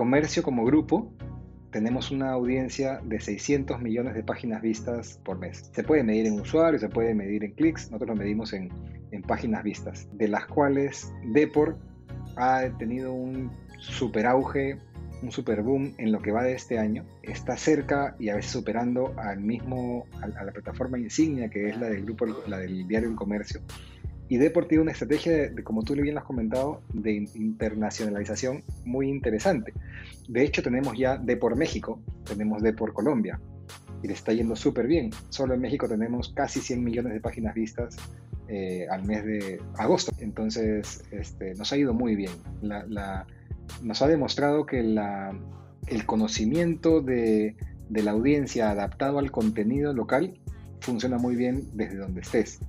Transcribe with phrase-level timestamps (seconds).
[0.00, 1.12] Comercio como grupo
[1.70, 5.70] tenemos una audiencia de 600 millones de páginas vistas por mes.
[5.74, 8.70] Se puede medir en usuarios, se puede medir en clics, nosotros lo medimos en,
[9.28, 11.76] páginas vistas, de las cuales Depor
[12.36, 14.78] ha tenido un super auge,
[15.22, 17.04] un super boom en lo que va de este año.
[17.22, 21.90] Está cerca y a veces superando al mismo, a, la plataforma insignia que es la
[21.90, 23.60] del grupo, la del diario El Comercio.
[24.30, 29.08] Y Depor tiene una estrategia, de, como tú bien lo has comentado, de internacionalización muy
[29.08, 29.74] interesante.
[30.28, 33.40] De hecho, tenemos ya Depor México, tenemos Depor Colombia,
[34.04, 35.10] y le está yendo súper bien.
[35.30, 37.96] Solo en México tenemos casi 100 millones de páginas vistas
[38.46, 40.12] eh, al mes de agosto.
[40.20, 42.30] Entonces, este, nos ha ido muy bien.
[43.82, 47.56] nos ha demostrado que el conocimiento de,
[47.88, 50.38] de la audiencia adaptado al contenido local
[50.78, 52.60] funciona muy bien desde donde estés.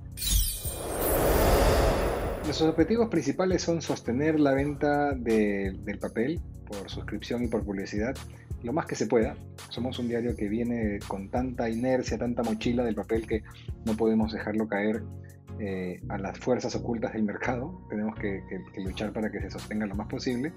[2.44, 8.14] Nuestros objetivos principales son sostener la venta del papel por suscripción y por publicidad
[8.62, 9.36] lo más que se pueda.
[9.68, 13.42] Somos un diario que viene con tanta inercia, tanta mochila del papel que
[13.84, 15.02] no podemos dejarlo caer
[15.60, 17.80] eh, a las fuerzas ocultas del mercado.
[17.88, 18.42] Tenemos que,
[18.76, 20.52] luchar para que se sostenga lo más posible.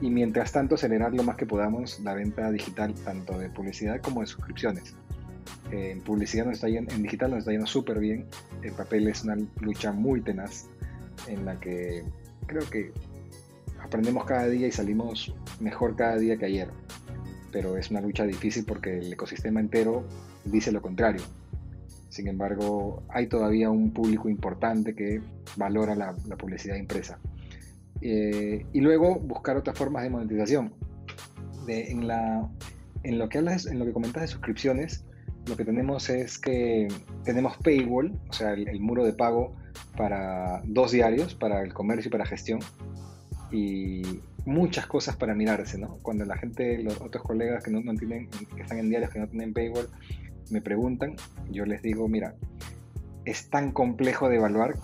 [0.00, 4.20] Y mientras tanto, acelerar lo más que podamos la venta digital, tanto de publicidad como
[4.20, 4.94] de suscripciones.
[5.70, 8.26] Eh, en publicidad nos está yendo, en digital nos está yendo súper bien.
[8.62, 10.68] El papel es una lucha muy tenaz
[11.28, 12.04] en la que
[12.46, 12.92] creo que
[13.82, 16.68] aprendemos cada día y salimos mejor cada día que ayer.
[17.52, 20.04] Pero es una lucha difícil porque el ecosistema entero
[20.44, 21.22] dice lo contrario.
[22.08, 25.20] Sin embargo, hay todavía un público importante que
[25.56, 27.18] valora la, publicidad impresa.
[28.00, 30.72] Eh, y luego buscar otras formas de monetización.
[31.68, 35.04] en, lo que hablas, en lo que comentas de suscripciones,
[35.46, 36.88] lo que tenemos es que
[37.24, 39.54] tenemos paywall, o sea, el muro de pago
[39.96, 42.60] para dos diarios, para el comercio y para gestión,
[43.50, 44.02] y
[44.44, 45.98] muchas cosas para mirarse, ¿no?
[46.02, 49.28] Cuando la gente, los otros colegas que no, tienen, que están en diarios que no
[49.28, 49.88] tienen paywall,
[50.50, 51.16] me preguntan,
[51.50, 52.34] yo les digo, mira,
[53.24, 54.74] es tan complejo de evaluar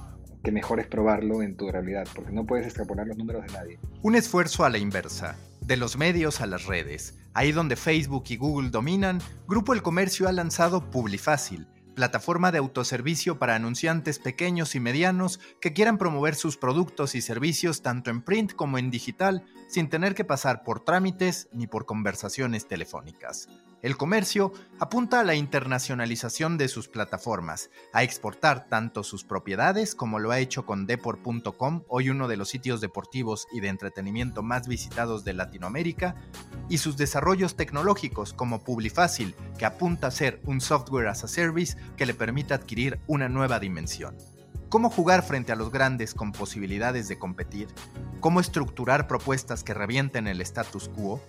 [0.42, 3.78] que mejor es probarlo en tu realidad, porque no puedes extrapolar los números de nadie.
[4.02, 7.16] Un esfuerzo a la inversa, de los medios a las redes.
[7.34, 13.38] Ahí donde Facebook y Google dominan, Grupo El Comercio ha lanzado Publifácil, plataforma de autoservicio
[13.38, 18.54] para anunciantes pequeños y medianos que quieran promover sus productos y servicios tanto en print
[18.54, 23.48] como en digital sin tener que pasar por trámites ni por conversaciones telefónicas.
[23.82, 30.20] El comercio apunta a la internacionalización de sus plataformas, a exportar tanto sus propiedades como
[30.20, 34.68] lo ha hecho con Depor.com, hoy uno de los sitios deportivos y de entretenimiento más
[34.68, 36.14] visitados de Latinoamérica,
[36.68, 41.76] y sus desarrollos tecnológicos como Publifácil, que apunta a ser un software as a service
[41.96, 44.16] que le permite adquirir una nueva dimensión.
[44.68, 47.66] ¿Cómo jugar frente a los grandes con posibilidades de competir?
[48.20, 51.20] ¿Cómo estructurar propuestas que revienten el status quo?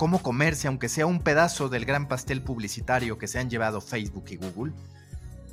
[0.00, 4.24] Cómo comerse aunque sea un pedazo del gran pastel publicitario que se han llevado Facebook
[4.30, 4.72] y Google?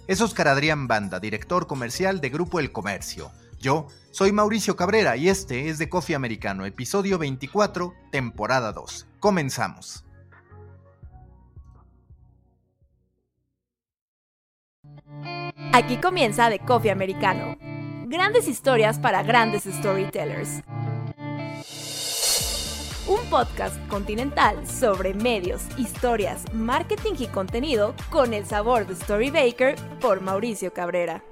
[0.08, 3.30] Es Oscar Adrián Banda, director comercial de Grupo El Comercio.
[3.60, 9.08] Yo soy Mauricio Cabrera y este es de Coffee Americano, episodio 24, temporada 2.
[9.20, 10.06] Comenzamos.
[15.74, 17.58] Aquí comienza de Coffee Americano.
[18.08, 20.64] Grandes historias para grandes storytellers
[23.08, 30.22] un podcast continental sobre medios, historias, marketing y contenido con el sabor de Storybaker por
[30.22, 31.24] Mauricio Cabrera.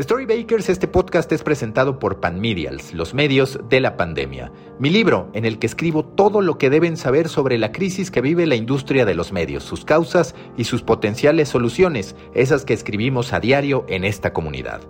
[0.00, 4.50] Storybakers, este podcast es presentado por Panmedials, los medios de la pandemia.
[4.78, 8.22] Mi libro, en el que escribo todo lo que deben saber sobre la crisis que
[8.22, 13.32] vive la industria de los medios, sus causas y sus potenciales soluciones, esas que escribimos
[13.32, 14.80] a diario en esta comunidad.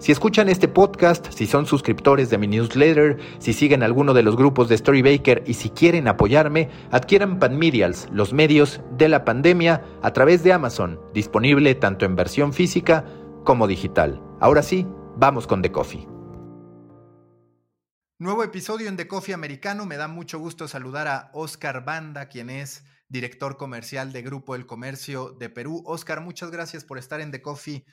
[0.00, 4.34] Si escuchan este podcast, si son suscriptores de mi newsletter, si siguen alguno de los
[4.34, 10.10] grupos de Storybaker y si quieren apoyarme, adquieran Panmedials, los medios de la pandemia, a
[10.14, 13.04] través de Amazon, disponible tanto en versión física
[13.44, 14.22] como digital.
[14.40, 14.86] Ahora sí,
[15.18, 16.08] vamos con The Coffee.
[18.18, 19.84] Nuevo episodio en The Coffee Americano.
[19.84, 24.64] Me da mucho gusto saludar a Oscar Banda, quien es director comercial de Grupo El
[24.64, 25.82] Comercio de Perú.
[25.84, 27.84] Oscar, muchas gracias por estar en The Coffee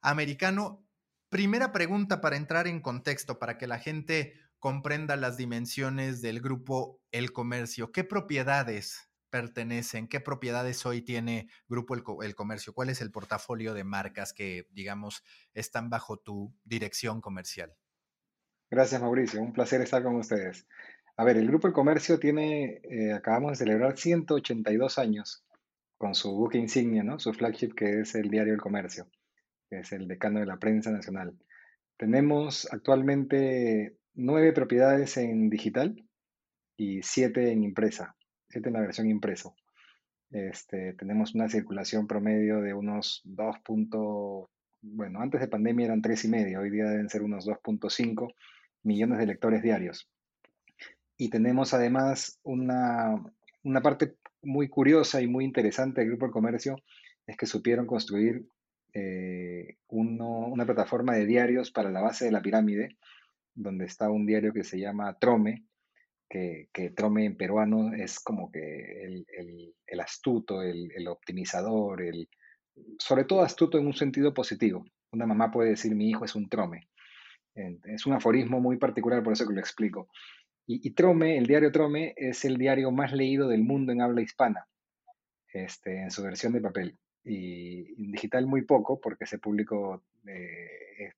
[0.00, 0.85] Americano.
[1.28, 7.00] Primera pregunta para entrar en contexto, para que la gente comprenda las dimensiones del grupo
[7.10, 7.90] El Comercio.
[7.90, 10.06] ¿Qué propiedades pertenecen?
[10.06, 12.72] ¿Qué propiedades hoy tiene Grupo El, Comercio?
[12.72, 17.74] ¿Cuál es el portafolio de marcas que, digamos, están bajo tu dirección comercial?
[18.70, 19.42] Gracias, Mauricio.
[19.42, 20.66] Un placer estar con ustedes.
[21.16, 25.44] A ver, el Grupo El Comercio tiene, eh, acabamos de celebrar 182 años
[25.98, 27.18] con su buque insignia, ¿no?
[27.18, 29.08] Su flagship que es el Diario El Comercio
[29.70, 31.34] es el decano de la prensa nacional.
[31.96, 36.06] Tenemos actualmente nueve propiedades en digital,
[36.76, 38.16] y 7 en impresa,
[38.50, 39.56] 7 en la versión impreso.
[40.30, 43.56] Este, tenemos una circulación promedio de unos 2.
[44.82, 48.34] bueno, antes de pandemia eran 3,5, hoy día deben ser unos 2.5
[48.82, 50.08] millones de lectores diarios.
[51.16, 53.14] Y tenemos además una,
[53.62, 56.76] una parte muy curiosa y muy interesante del Grupo del Comercio,
[57.26, 58.46] es que supieron construir
[58.98, 62.96] eh, una plataforma de diarios para la base de la pirámide,
[63.54, 65.66] donde está un diario que se llama Trome,
[66.30, 69.22] que, Trome en peruano es como que
[69.86, 72.28] el, astuto, el, optimizador, el,
[72.98, 74.84] sobre todo astuto en un sentido positivo.
[75.12, 76.88] Una mamá puede decir mi hijo es un Trome.
[77.54, 80.08] Es un aforismo muy particular, por eso que lo explico.
[80.66, 84.66] Y, Trome, el diario Trome, es el diario más leído del mundo en habla hispana,
[85.52, 86.98] este, en su versión de papel.
[87.28, 90.68] Y digital muy poco, porque ese público eh,
[90.98, 91.14] es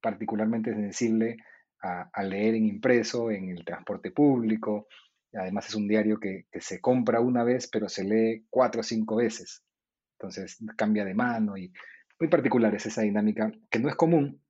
[0.00, 1.36] particularmente sensible
[1.82, 4.86] a, leer en impreso, en el transporte público.
[5.34, 9.16] Además es un diario que, se compra una vez, pero se lee cuatro o cinco
[9.16, 9.62] veces.
[10.18, 11.72] Entonces cambia de mano y
[12.20, 14.40] muy particular es esa dinámica que no es común.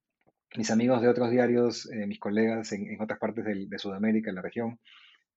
[0.55, 4.43] Mis amigos de otros diarios, eh, mis colegas en, otras partes de, Sudamérica, en la
[4.43, 4.79] región,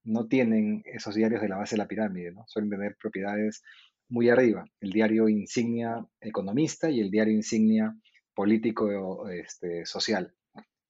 [0.04, 2.44] no tienen esos diarios de la base de la pirámide, ¿no?
[2.48, 3.64] Suelen tener propiedades
[4.10, 4.66] muy arriba.
[4.80, 7.96] El diario insignia economista y el diario insignia
[8.34, 10.34] político este, social.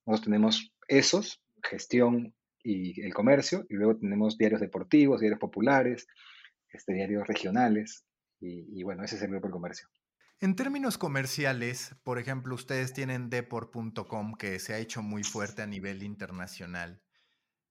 [0.05, 2.33] Nosotros tenemos esos, gestión
[2.63, 6.07] y el comercio, y luego tenemos diarios deportivos, diarios populares,
[6.69, 8.05] este, diarios regionales,
[8.39, 9.87] y, bueno, ese es el grupo del comercio.
[10.39, 15.67] En términos comerciales, por ejemplo, ustedes tienen deport.com que se ha hecho muy fuerte a
[15.67, 17.01] nivel internacional.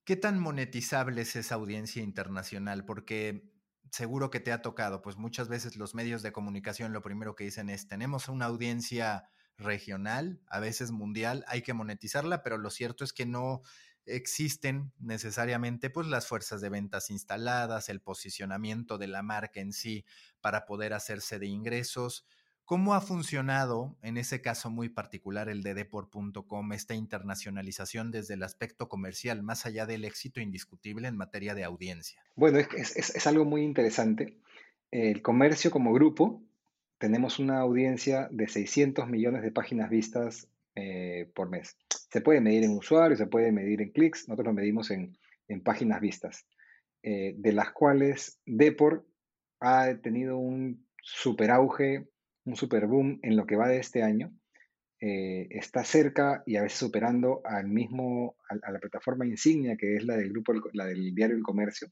[0.05, 2.85] ¿Qué tan monetizable es esa audiencia internacional?
[2.85, 3.54] Porque
[3.90, 7.44] seguro que te ha tocado, pues muchas veces los medios de comunicación lo primero que
[7.44, 13.04] dicen es, tenemos una audiencia regional, a veces mundial, hay que monetizarla, pero lo cierto
[13.04, 13.62] es que no
[14.06, 20.04] existen necesariamente pues las fuerzas de ventas instaladas, el posicionamiento de la marca en sí
[20.40, 22.26] para poder hacerse de ingresos.
[22.64, 28.43] ¿Cómo ha funcionado en ese caso muy particular el de Deport.com esta internacionalización desde el
[28.43, 32.22] aspecto comercial, más allá del éxito indiscutible en materia de audiencia?
[32.37, 34.38] Bueno, es, es algo muy interesante.
[34.90, 36.43] El comercio como grupo
[36.99, 41.76] tenemos una audiencia de 600 millones de páginas vistas eh, por mes.
[42.10, 45.17] Se puede medir en usuarios, se puede medir en clics, nosotros lo medimos en,
[45.62, 46.46] páginas vistas,
[47.02, 49.06] eh, de las cuales Deport
[49.60, 52.08] ha tenido un super auge,
[52.44, 54.32] un super boom en lo que va de este año.
[55.00, 60.05] Eh, está cerca y a veces superando al mismo, a, la plataforma insignia que es
[60.05, 61.88] la del grupo, la del diario El Comercio,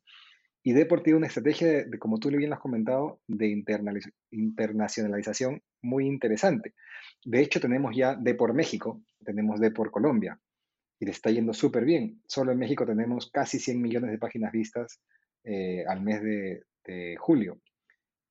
[0.63, 3.49] y Deport tiene una estrategia, de, como tú bien has comentado, de
[4.31, 6.75] internacionalización muy interesante.
[7.25, 10.39] De hecho, tenemos ya Deport México, tenemos Deport Colombia,
[11.01, 12.23] y le está yendo súper bien.
[12.27, 15.01] Solo en México tenemos casi 100 millones de páginas vistas
[15.43, 17.61] eh, al mes de, julio,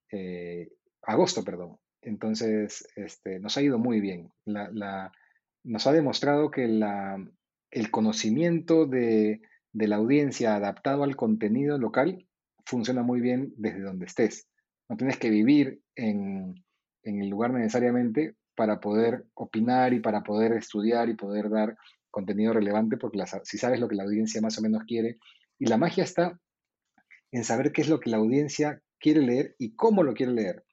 [0.10, 0.70] eh,
[1.02, 1.78] agosto, perdón.
[2.02, 4.32] Entonces, este, nos ha ido muy bien.
[4.46, 9.42] nos ha demostrado que el conocimiento de,
[9.74, 12.28] de la audiencia adaptado al contenido local
[12.66, 14.48] funciona muy bien desde donde estés.
[14.90, 16.64] No tienes que vivir en,
[17.04, 21.78] el lugar necesariamente para poder opinar y para poder estudiar y poder dar
[22.10, 25.18] contenido relevante, porque si sabes lo que la audiencia más o menos quiere,
[25.58, 26.40] y la magia está
[27.32, 30.66] en saber qué es lo que la audiencia quiere leer y cómo lo quiere leer.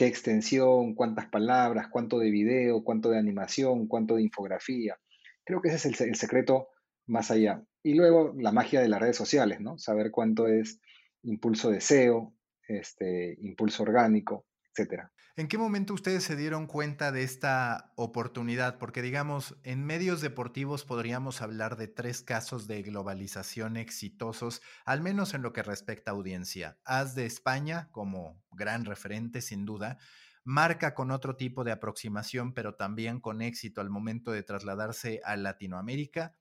[0.00, 4.98] Qué extensión, cuántas palabras, cuánto de video, cuánto de animación, cuánto de infografía.
[5.44, 6.68] Creo que ese es el secreto
[7.06, 7.62] más allá.
[7.82, 9.76] Y luego la magia de las redes sociales, ¿no?
[9.76, 10.80] Saber cuánto es
[11.22, 12.32] impulso de SEO,
[12.66, 15.12] este, impulso orgánico, etcétera.
[15.40, 18.76] ¿En qué momento ustedes se dieron cuenta de esta oportunidad?
[18.76, 25.32] Porque digamos, en medios deportivos podríamos hablar de tres casos de globalización exitosos, al menos
[25.32, 26.78] en lo que respecta a audiencia.
[26.84, 29.96] Haz de España como gran referente, sin duda,
[30.44, 35.36] marca con otro tipo de aproximación, pero también con éxito al momento de trasladarse a
[35.36, 36.36] Latinoamérica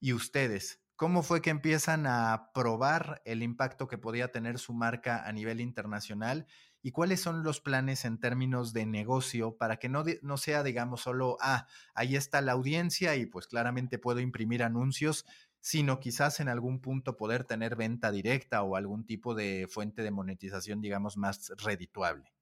[0.00, 5.22] y ustedes, ¿cómo fue que empiezan a probar el impacto que podía tener su marca
[5.22, 6.46] a nivel internacional?
[6.82, 10.04] ¿Y cuáles son los planes en términos de negocio para que no,
[10.36, 15.24] sea, digamos, solo, ah, ahí está la audiencia y pues claramente puedo imprimir anuncios,
[15.60, 20.10] sino quizás en algún punto poder tener venta directa o algún tipo de fuente de
[20.10, 22.32] monetización, digamos, más redituable?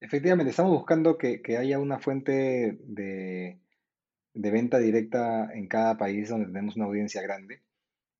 [0.00, 3.60] Efectivamente, estamos buscando que haya una fuente de
[4.34, 7.62] venta directa en cada país donde tenemos una audiencia grande.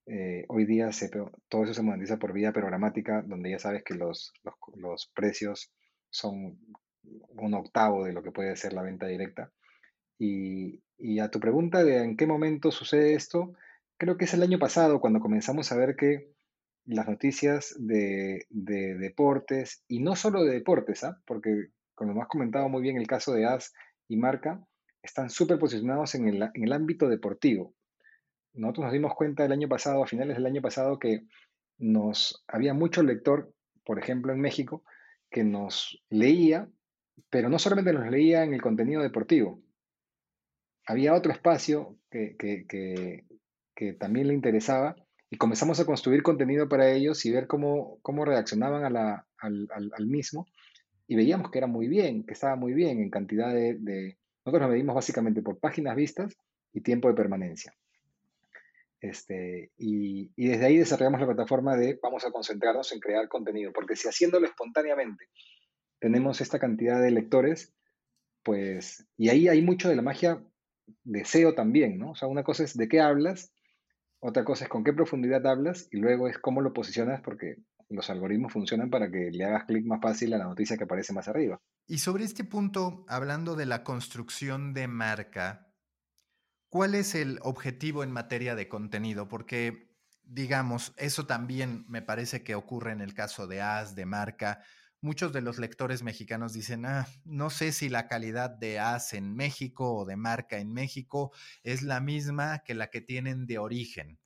[0.06, 3.94] Eh, hoy día se, todo eso se monetiza por vía programática, donde ya sabes que
[3.94, 4.32] los,
[4.74, 5.72] los, precios
[6.10, 6.58] son
[7.02, 9.50] un octavo de lo que puede ser la venta directa.
[10.18, 13.54] Y, y, a tu pregunta de en qué momento sucede esto,
[13.96, 16.34] creo que es el año pasado cuando comenzamos a ver que
[16.86, 21.20] las noticias de, deportes, y no solo de deportes, ¿ah?
[21.26, 23.72] porque como has comentado muy bien el caso de AS
[24.08, 24.62] y Marca,
[25.02, 27.74] están súper posicionados en el, en el ámbito deportivo.
[28.54, 31.26] Nosotros nos dimos cuenta el año pasado, a finales del año pasado, que
[31.78, 33.52] nos había mucho lector,
[33.84, 34.84] por ejemplo en México,
[35.30, 36.68] que nos leía,
[37.30, 39.60] pero no solamente nos leía en el contenido deportivo.
[40.86, 43.24] Había otro espacio que, que,
[43.98, 44.94] también le interesaba
[45.28, 49.68] y comenzamos a construir contenido para ellos y ver cómo, cómo reaccionaban a la, al,
[49.72, 50.46] al, mismo.
[51.08, 54.16] Y veíamos que era muy bien, que estaba muy bien en cantidad de, de...
[54.44, 56.36] Nosotros nos medimos básicamente por páginas vistas
[56.72, 57.74] y tiempo de permanencia.
[59.04, 63.96] Este, y, desde ahí desarrollamos la plataforma de vamos a concentrarnos en crear contenido, porque
[63.96, 65.26] si haciéndolo espontáneamente
[66.00, 67.74] tenemos esta cantidad de lectores,
[68.42, 70.42] pues, y ahí hay mucho de la magia
[71.02, 72.12] de SEO también, ¿no?
[72.12, 73.52] O sea, una cosa es de qué hablas,
[74.20, 77.56] otra cosa es con qué profundidad hablas, y luego es cómo lo posicionas, porque
[77.90, 81.12] los algoritmos funcionan para que le hagas clic más fácil a la noticia que aparece
[81.12, 81.60] más arriba.
[81.86, 85.73] Y sobre este punto, hablando de la construcción de marca,
[86.74, 89.28] ¿Cuál es el objetivo en materia de contenido?
[89.28, 94.60] Porque, digamos, eso también me parece que ocurre en el caso de AS, de marca.
[95.00, 99.36] Muchos de los lectores mexicanos dicen, ah, no sé si la calidad de AS en
[99.36, 101.30] México o de marca en México
[101.62, 104.18] es la misma que la que tienen de origen.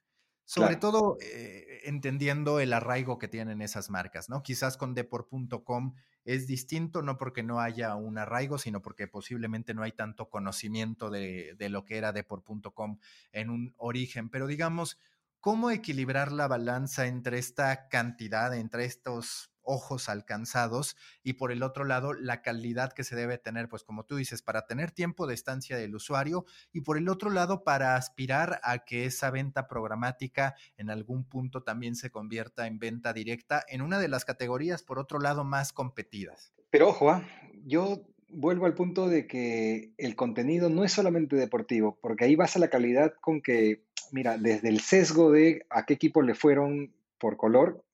[0.49, 4.43] Sobre todo eh, entendiendo el arraigo que tienen esas marcas, ¿no?
[4.43, 9.83] Quizás con Depor.com es distinto, no porque no haya un arraigo, sino porque posiblemente no
[9.83, 12.99] hay tanto conocimiento de, de lo que era Depor.com
[13.33, 14.31] en un origen.
[14.31, 14.99] Pero digamos,
[15.39, 21.85] ¿cómo equilibrar la balanza entre esta cantidad, entre estos ojos alcanzados y por el otro
[21.85, 25.35] lado la calidad que se debe tener, pues como tú dices, para tener tiempo de
[25.35, 30.55] estancia del usuario y por el otro lado para aspirar a que esa venta programática
[30.77, 34.99] en algún punto también se convierta en venta directa en una de las categorías, por
[34.99, 36.53] otro lado, más competidas.
[36.71, 37.27] Pero ojo, ¿ah?
[37.65, 42.57] yo vuelvo al punto de que el contenido no es solamente deportivo, porque ahí vas
[42.57, 46.95] a la calidad con que, mira, desde el sesgo de a qué equipo le fueron
[47.19, 47.85] por color,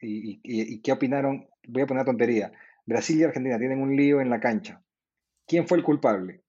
[0.00, 2.52] y, qué opinaron, voy a poner tontería,
[2.86, 4.82] Brasil y Argentina tienen un lío en la cancha.
[5.46, 6.42] ¿Quién fue el culpable?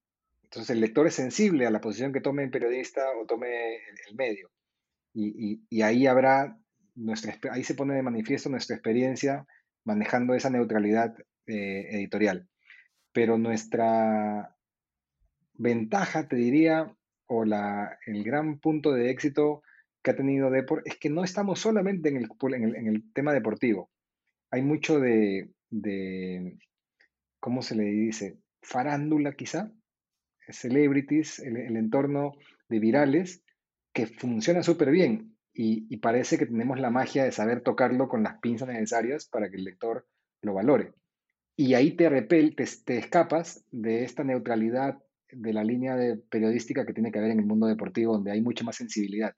[0.44, 3.76] Entonces el lector es sensible a la posición que tome el periodista o tome
[4.08, 4.50] el, medio.
[5.12, 6.58] Y, ahí habrá,
[6.94, 9.46] nuestra, ahí se pone de manifiesto nuestra experiencia
[9.84, 11.14] manejando esa neutralidad
[11.46, 12.48] eh, editorial.
[13.12, 14.56] Pero nuestra
[15.54, 19.62] ventaja, te diría, o la, el gran punto de éxito
[20.02, 23.90] que ha tenido Depor es que no estamos solamente en el, en el, tema deportivo.
[24.50, 26.58] Hay mucho de, de,
[27.38, 28.38] ¿cómo se le dice?
[28.62, 29.72] Farándula quizá,
[30.48, 32.32] celebrities, el, entorno
[32.68, 33.42] de virales,
[33.92, 38.38] que funciona súper bien y, parece que tenemos la magia de saber tocarlo con las
[38.38, 40.06] pinzas necesarias para que el lector
[40.42, 40.92] lo valore.
[41.56, 44.98] Y ahí te, repel, te, te escapas de esta neutralidad
[45.30, 48.40] de la línea de periodística que tiene que haber en el mundo deportivo, donde hay
[48.40, 49.34] mucha más sensibilidad.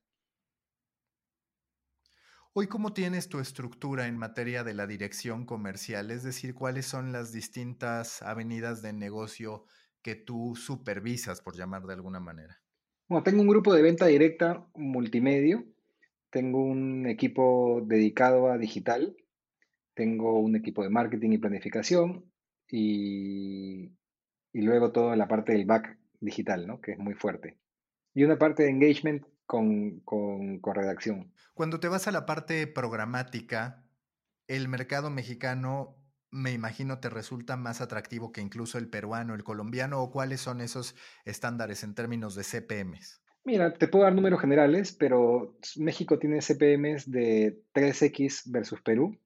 [2.55, 6.11] Hoy, ¿cómo tienes tu estructura en materia de la dirección comercial?
[6.11, 9.65] Es decir, ¿cuáles son las distintas avenidas de negocio
[10.03, 12.61] que tú supervisas, por llamar de alguna manera?
[13.09, 15.65] Bueno, tengo un grupo de venta directa multimedio,
[16.29, 19.17] tengo un equipo dedicado a digital,
[19.95, 22.31] tengo un equipo de marketing y planificación
[22.69, 23.93] y,
[24.53, 26.83] y luego toda la parte del back digital, ¿no?
[26.83, 27.57] que es muy fuerte.
[28.13, 31.31] Y una parte de engagement con, con, redacción.
[31.53, 33.85] Cuando te vas a la parte programática,
[34.49, 35.99] el mercado mexicano
[36.31, 40.63] me imagino te resulta más atractivo que incluso el peruano, el colombiano, o cuáles son
[40.63, 40.95] esos
[41.27, 43.21] estándares en términos de CPMs?
[43.45, 49.19] Mira, te puedo dar números generales, pero México tiene CPMs de 3X versus Perú.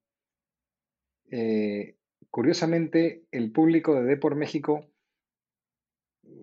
[1.30, 1.98] Eh,
[2.30, 4.90] curiosamente, el público de D por México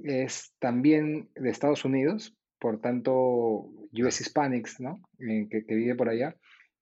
[0.06, 5.02] es también de Estados Unidos, por tanto, US Hispanics, ¿no?
[5.20, 6.34] Eh, que, vive por allá.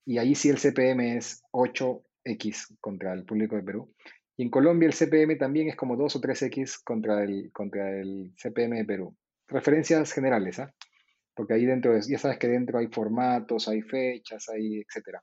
[0.06, 3.92] Y ahí sí el CPM es 8X contra el público de Perú.
[4.38, 8.32] Y en Colombia el CPM también es como 2 o 3X contra el, contra el
[8.38, 9.18] CPM de Perú.
[9.48, 10.72] Referencias generales, ¿ah?
[11.34, 15.20] Porque ahí dentro, ya sabes que dentro hay formatos, hay fechas, hay etcétera.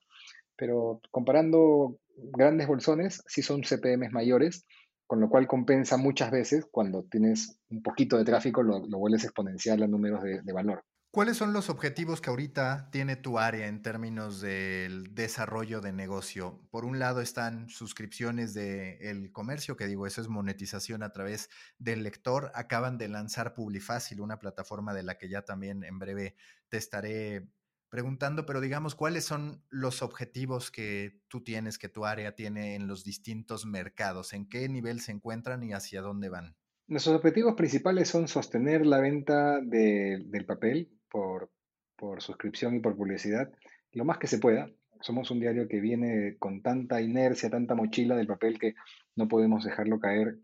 [0.56, 4.66] Pero comparando grandes bolsones, sí son CPMs mayores
[5.08, 9.82] con lo cual compensa muchas veces cuando tienes un poquito de tráfico, lo, vuelves exponencial
[9.82, 10.84] a números de, valor.
[11.10, 16.60] ¿Cuáles son los objetivos que ahorita tiene tu área en términos del desarrollo de negocio?
[16.70, 21.48] Por un lado están suscripciones del comercio, que digo, eso es monetización a través
[21.78, 22.52] del lector.
[22.54, 26.36] Acaban de lanzar Publifácil, una plataforma de la que ya también en breve
[26.68, 27.48] te estaré
[27.88, 32.86] preguntando, pero digamos, ¿cuáles son los objetivos que tú tienes, que tu área tiene en
[32.86, 34.32] los distintos mercados?
[34.32, 36.56] ¿En qué nivel se encuentran y hacia dónde van?
[36.86, 41.50] Nuestros objetivos principales son sostener la venta del papel por,
[41.96, 43.50] por suscripción y por publicidad
[43.92, 44.70] lo más que se pueda.
[45.00, 48.74] Somos un diario que viene con tanta inercia, tanta mochila del papel que
[49.16, 50.38] no podemos dejarlo caer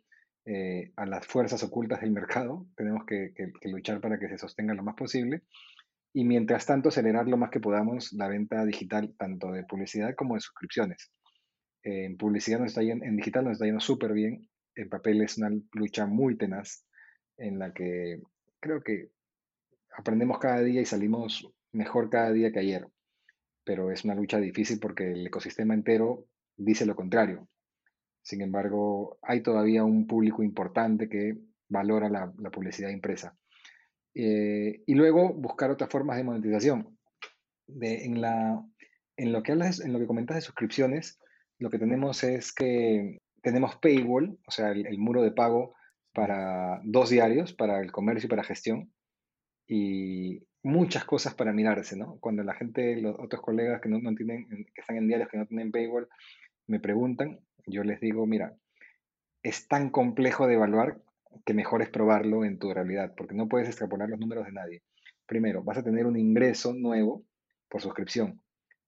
[0.47, 2.67] eh, a las fuerzas ocultas del mercado.
[2.77, 3.33] Tenemos que,
[3.63, 5.43] luchar para que se sostenga lo más posible.
[6.15, 10.35] Y mientras tanto, acelerar lo más que podamos la venta digital, tanto de publicidad como
[10.35, 11.13] de suscripciones.
[11.83, 14.49] en publicidad nos está yendo, en digital nos está yendo súper bien.
[14.75, 16.87] En papel es una lucha muy tenaz
[17.37, 18.23] en la que
[18.61, 19.11] creo que
[19.97, 22.87] aprendemos cada día y salimos mejor cada día que ayer.
[23.65, 27.49] Pero es una lucha difícil porque el ecosistema entero dice lo contrario.
[28.23, 31.37] Sin embargo, hay todavía un público importante que
[31.69, 33.37] valora la, publicidad impresa.
[34.15, 36.97] Eh, y luego buscar otras formas de monetización.
[37.69, 41.19] en, lo que hablas, en lo que comentas de suscripciones,
[41.59, 45.75] lo que tenemos es que tenemos paywall, o sea, el, muro de pago
[46.13, 48.93] para dos diarios, para el comercio y para gestión,
[49.67, 52.19] y muchas cosas para mirarse, ¿no?
[52.21, 55.39] Cuando la gente, los otros colegas que no, no tienen, que están en diarios que
[55.39, 56.09] no tienen paywall,
[56.67, 58.57] me preguntan, yo les digo, mira,
[59.43, 61.01] es tan complejo de evaluar
[61.45, 64.83] que mejor es probarlo en tu realidad, porque no puedes extrapolar los números de nadie.
[65.27, 67.25] Primero, vas a tener un ingreso nuevo
[67.69, 68.41] por suscripción,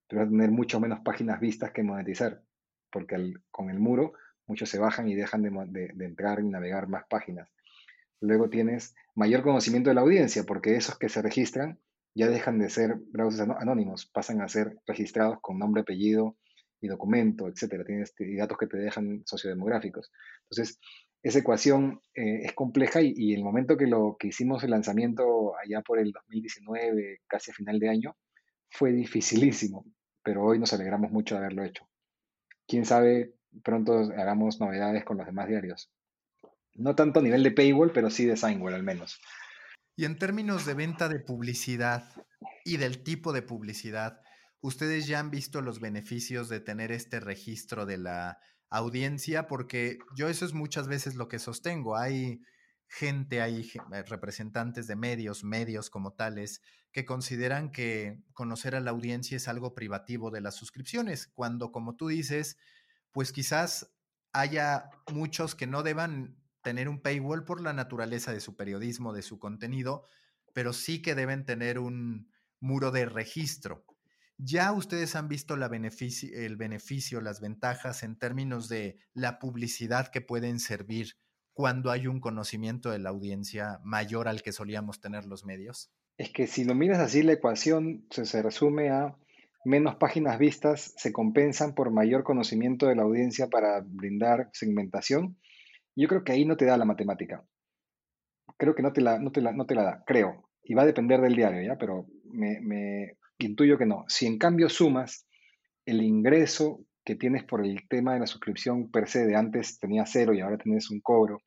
[0.07, 2.41] pero vas a tener mucho menos páginas vistas que monetizar,
[2.91, 4.13] porque con el muro
[4.45, 7.49] muchos se bajan y dejan de, entrar y navegar más páginas.
[8.19, 11.79] Luego tienes mayor conocimiento de la audiencia, porque esos que se registran
[12.15, 16.35] ya dejan de ser browsers anónimos, pasan a ser registrados con nombre, apellido,
[16.81, 17.83] y documento, etcétera.
[17.83, 20.11] Tienes datos que te dejan sociodemográficos.
[20.43, 20.79] Entonces,
[21.27, 25.81] esa ecuación eh, es compleja y, el momento que, lo, que hicimos el lanzamiento allá
[25.81, 28.17] por el 2019, casi a final de año,
[28.69, 29.85] fue dificilísimo,
[30.23, 31.85] pero hoy nos alegramos mucho de haberlo hecho.
[32.65, 35.91] Quién sabe, pronto hagamos novedades con los demás diarios.
[36.75, 39.19] No tanto a nivel de paywall, pero sí de Signwell al menos.
[39.97, 42.05] Y en términos de venta de publicidad
[42.63, 44.21] y del tipo de publicidad,
[44.61, 50.27] ustedes ya han visto los beneficios de tener este registro de la audiencia, porque yo
[50.27, 51.97] eso es muchas veces lo que sostengo.
[51.97, 52.41] Hay
[52.87, 58.91] gente, hay eh, representantes de medios, medios como tales, que consideran que conocer a la
[58.91, 62.57] audiencia es algo privativo de las suscripciones, cuando, como tú dices,
[63.11, 63.93] pues quizás
[64.33, 69.21] haya muchos que no deban tener un paywall por la naturaleza de su periodismo, de
[69.21, 70.05] su contenido,
[70.53, 73.85] pero sí que deben tener un muro de registro.
[74.37, 80.59] Ya ustedes han visto el beneficio, las ventajas en términos de la publicidad que pueden
[80.59, 81.15] servir
[81.57, 85.91] cuando hay un conocimiento de la audiencia mayor al que solíamos tener los medios?
[86.15, 89.15] Es que si lo miras así, la ecuación se, resume a
[89.65, 95.37] menos páginas vistas se compensan por mayor conocimiento de la audiencia para brindar segmentación.
[95.95, 97.43] Yo creo que ahí no te da la matemática.
[98.57, 100.47] Creo que no te la, no te la, da, creo.
[100.63, 101.79] Y va a depender del diario, ¿ya?
[101.79, 104.05] Pero me, Intuyo que no.
[104.07, 105.25] Si en cambio sumas
[105.85, 110.05] el ingreso que tienes por el tema de la suscripción per se, de antes tenía
[110.05, 111.41] cero y ahora tienes un cobro,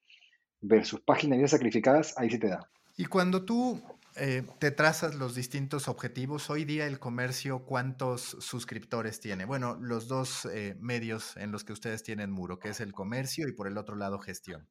[0.60, 2.70] versus páginas bien sacrificadas, ahí sí te da.
[2.96, 3.82] Y cuando tú
[4.16, 9.44] eh, te trazas los distintos objetivos, hoy día el comercio, ¿cuántos suscriptores tiene?
[9.44, 13.48] Bueno, los dos eh, medios en los que ustedes tienen muro, que es el comercio
[13.48, 14.68] y por el otro lado gestión.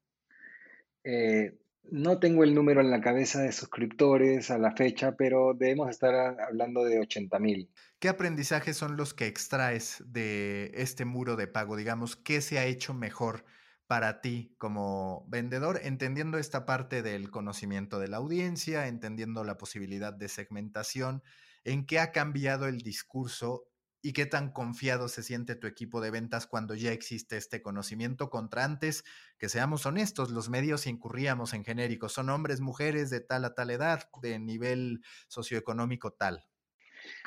[1.04, 5.90] Eh, no tengo el número en la cabeza de suscriptores a la fecha, pero debemos
[5.90, 7.70] estar hablando de 80 mil.
[8.00, 11.76] ¿Qué aprendizajes son los que extraes de este muro de pago?
[11.76, 13.46] Digamos, ¿qué se ha hecho mejor
[13.88, 20.14] para ti como vendedor, entendiendo esta parte del conocimiento de la audiencia, entendiendo la posibilidad
[20.14, 21.24] de segmentación?
[21.64, 23.66] ¿En qué ha cambiado el discurso
[24.02, 28.30] y qué tan confiado se siente tu equipo de ventas cuando ya existe este conocimiento
[28.30, 29.04] contra antes,
[29.38, 33.72] que seamos honestos, los medios incurríamos en genéricos, son hombres, mujeres de tal a tal
[33.72, 36.46] edad, de nivel socioeconómico tal.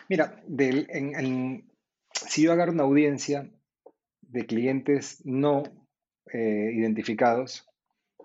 [0.08, 0.42] Mira,
[2.12, 3.50] si yo agarro una audiencia
[4.20, 5.62] de clientes no
[6.32, 7.68] eh, identificados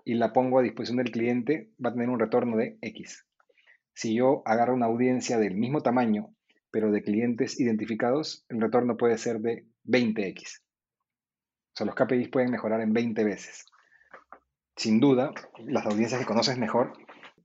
[0.04, 3.26] y la pongo a disposición del cliente, va a tener un retorno de X.
[3.92, 6.34] Si yo agarro una audiencia del mismo tamaño
[6.70, 10.60] pero de clientes identificados, el retorno puede ser de 20x.
[10.60, 13.66] O sea, los KPIs pueden mejorar en 20 veces.
[14.76, 16.92] Sin duda, las audiencias que conoces mejor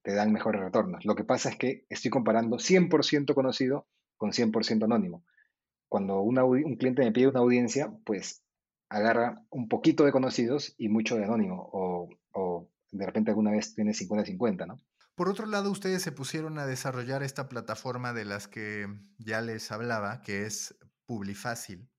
[0.03, 1.05] te dan mejores retornos.
[1.05, 5.23] Lo que pasa es que estoy comparando 100% conocido con 100% anónimo.
[5.87, 8.43] Cuando un cliente me pide una audiencia, pues
[8.89, 13.73] agarra un poquito de conocidos y mucho de anónimo, o, o de repente alguna vez
[13.73, 14.77] tiene 50-50, ¿no?
[15.15, 18.87] Por otro lado, ustedes se pusieron a desarrollar esta plataforma de las que
[19.19, 21.89] ya les hablaba, que es Publifácil,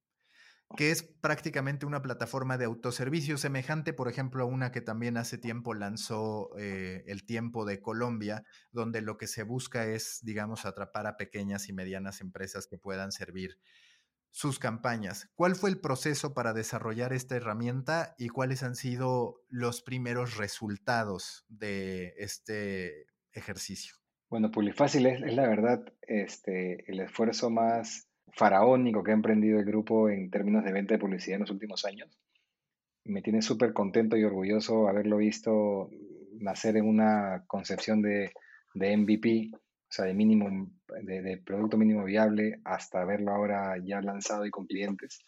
[0.76, 5.38] que es prácticamente una plataforma de autoservicio semejante, por ejemplo, a una que también hace
[5.38, 11.06] tiempo lanzó eh, El Tiempo de Colombia, donde lo que se busca es, digamos, atrapar
[11.06, 13.58] a pequeñas y medianas empresas que puedan servir
[14.34, 15.30] sus campañas.
[15.36, 21.46] ¿Cuál fue el proceso para desarrollar esta herramienta y cuáles han sido los primeros resultados
[21.48, 23.94] de este ejercicio?
[24.28, 29.64] Bueno, Publifácil es, es la verdad este, el esfuerzo más faraónico que ha emprendido el
[29.64, 32.18] grupo en términos de venta de publicidad en los últimos años.
[33.04, 35.90] Me tiene súper contento y orgulloso haberlo visto
[36.40, 38.32] nacer en una concepción de,
[38.74, 39.52] de MVP
[39.94, 40.70] sea, de mínimo,
[41.02, 45.22] de, producto mínimo viable hasta verlo ahora ya lanzado y con clientes.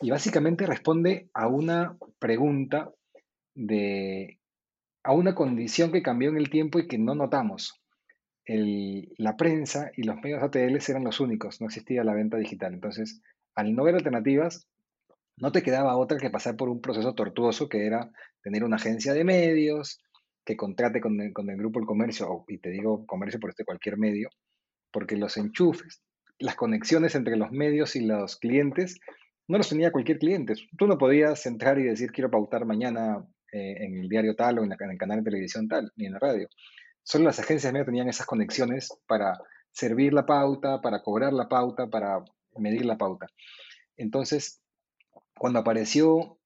[0.00, 2.90] Y básicamente responde a una pregunta
[3.54, 4.38] de,
[5.02, 7.80] a una condición que cambió en el tiempo y que no notamos.
[8.46, 12.74] la prensa y los medios ATL eran los únicos, no existía la venta digital.
[12.74, 13.22] Entonces,
[13.54, 14.66] al no ver alternativas,
[15.36, 18.10] no te quedaba otra que pasar por un proceso tortuoso que era
[18.42, 20.00] tener una agencia de medios,
[20.44, 24.30] que contrate con el, grupo El Comercio, y te digo comercio por este cualquier medio,
[24.90, 26.02] porque los enchufes,
[26.38, 28.98] las conexiones entre los medios y los clientes,
[29.48, 30.54] no los tenía cualquier cliente.
[30.76, 34.64] Tú no podías entrar y decir quiero pautar mañana eh, en el diario tal o
[34.64, 36.48] en, el canal de televisión tal, ni en la radio.
[37.02, 39.38] Solo las agencias de tenían esas conexiones para
[39.70, 42.24] servir la pauta, para cobrar la pauta, para
[42.56, 43.26] medir la pauta.
[43.96, 44.60] Entonces,
[45.36, 46.38] cuando apareció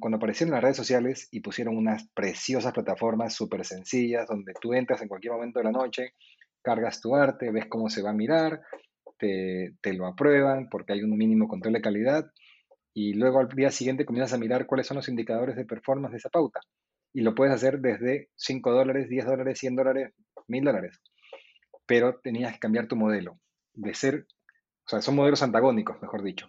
[0.00, 5.02] cuando aparecieron las redes sociales y pusieron unas preciosas plataformas súper sencillas, donde tú entras
[5.02, 6.14] en cualquier momento de la noche,
[6.62, 8.62] cargas tu arte, ves cómo se va a mirar,
[9.18, 12.30] te, te lo aprueban porque hay un mínimo control de calidad
[12.94, 16.18] y luego al día siguiente comienzas a mirar cuáles son los indicadores de performance de
[16.18, 16.60] esa pauta.
[17.12, 20.14] Y lo puedes hacer desde 5 dólares, 10 dólares, 100 dólares,
[20.48, 21.00] 1000 dólares.
[21.86, 23.38] Pero tenías que cambiar tu modelo.
[23.74, 24.26] De ser,
[24.86, 26.46] o sea, son modelos antagónicos, mejor dicho.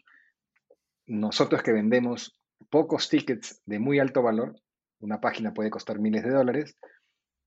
[1.08, 4.56] Nosotros que vendemos pocos tickets de muy alto valor,
[5.00, 6.78] una página puede costar miles de dólares,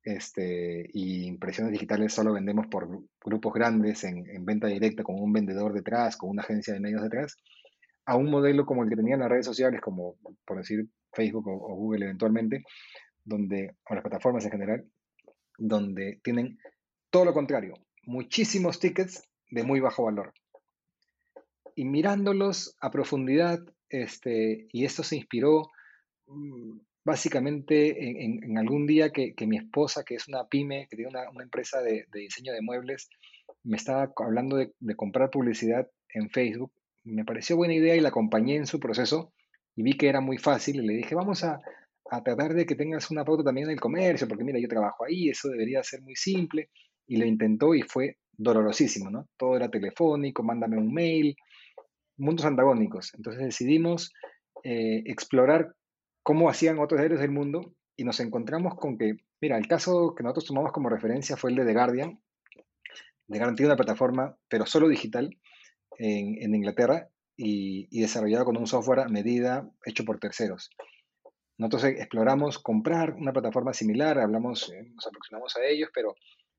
[0.04, 2.86] este, y impresiones digitales solo vendemos por
[3.24, 7.36] grupos grandes en, venta directa con un vendedor detrás, con una agencia de medios detrás,
[8.04, 11.74] a un modelo como el que tenían las redes sociales, como por decir Facebook o,
[11.74, 12.64] Google eventualmente,
[13.24, 14.84] donde, o las plataformas en general,
[15.56, 16.58] donde tienen
[17.08, 20.34] todo lo contrario, muchísimos tickets de muy bajo valor.
[21.76, 23.60] Y mirándolos a profundidad,
[24.02, 25.70] este, y esto se inspiró
[26.26, 31.42] mm, básicamente en, algún día que, mi esposa, que es una pyme, que tiene una,
[31.42, 33.08] empresa de, diseño de muebles,
[33.62, 36.72] me estaba hablando de, comprar publicidad en Facebook.
[37.04, 39.32] Me pareció buena idea y la acompañé en su proceso
[39.76, 41.60] y vi que era muy fácil y le dije, vamos a,
[42.10, 45.04] a tratar de que tengas una pauta también en el comercio, porque mira, yo trabajo
[45.04, 46.70] ahí, eso debería ser muy simple.
[47.06, 49.28] Y lo intentó y fue dolorosísimo, ¿no?
[49.36, 51.36] Todo era telefónico, mándame un mail,
[52.16, 53.12] mundos antagónicos.
[53.14, 54.12] Entonces decidimos
[54.62, 55.74] eh, explorar
[56.22, 60.22] cómo hacían otros diarios del mundo y nos encontramos con que, mira, el caso que
[60.22, 62.20] nosotros tomamos como referencia fue el de The Guardian.
[63.28, 65.36] The Guardian tiene una plataforma, pero solo digital,
[65.98, 70.70] en, Inglaterra y, y, desarrollada con un software a medida hecho por terceros.
[71.56, 76.16] Nosotros exploramos comprar una plataforma similar, hablamos, eh, nos aproximamos a ellos, pero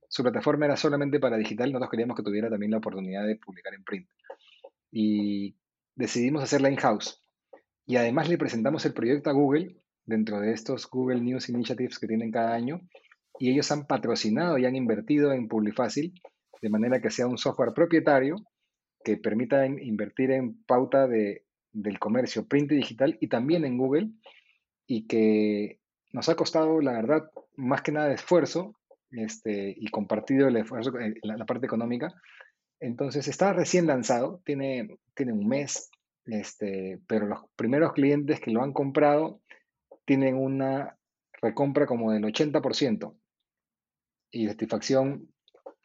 [0.07, 3.73] su plataforma era solamente para digital, nosotros queríamos que tuviera también la oportunidad de publicar
[3.73, 4.07] en print
[4.97, 5.58] y
[5.95, 7.21] decidimos hacerla in-house.
[7.86, 12.08] Y además le presentamos el proyecto a Google dentro de estos Google News Initiatives que
[12.08, 12.79] tienen cada año
[13.38, 16.13] y ellos han patrocinado y han invertido en Publifácil
[16.62, 18.38] de manera que sea un software propietario
[19.03, 24.12] que permita invertir en pauta de, del comercio print y digital y también en Google
[24.88, 25.81] y que
[26.13, 28.77] nos ha costado, la verdad, más que nada esfuerzo
[29.12, 32.13] este, y compartido el esfuerzo, eh, la parte económica,
[32.85, 35.89] entonces está recién lanzado, tiene, tiene un mes,
[36.25, 39.41] este, pero los primeros clientes que lo han comprado
[40.05, 40.97] tienen una
[41.41, 43.15] recompra como del 80%
[44.31, 45.29] y satisfacción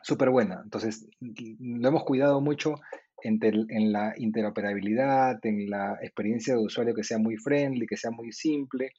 [0.03, 0.61] súper buena.
[0.63, 2.75] Entonces, lo hemos cuidado mucho
[3.23, 8.33] en, la interoperabilidad, en la experiencia de usuario que sea muy friendly, que sea muy
[8.33, 8.93] simple,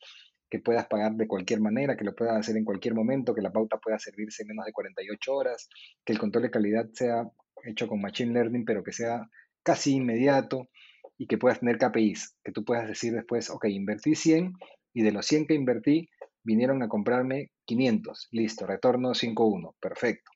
[0.49, 3.51] que puedas pagar de cualquier manera, que lo puedas hacer en cualquier momento, que la
[3.51, 5.69] pauta pueda servirse en menos de 48 horas,
[6.05, 7.23] que el control de calidad sea
[7.65, 9.27] hecho con Machine Learning, pero que sea
[9.63, 10.69] casi inmediato
[11.17, 14.53] y que puedas tener KPIs, que tú puedas decir después, ok, invertí 100
[14.93, 16.09] y de los 100 que invertí
[16.43, 20.31] vinieron a comprarme 500, listo, retorno 5.1, perfecto.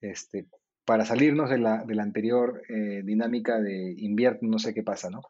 [0.00, 0.46] Este,
[0.84, 5.10] para salirnos de la, de la anterior eh, dinámica de invierno, no sé qué pasa,
[5.10, 5.20] ¿no?